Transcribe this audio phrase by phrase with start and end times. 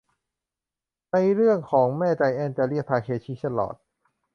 [1.11, 3.75] ในเรื่องแม่ของไจแอนท์จะเรียกทาเคชิตลอด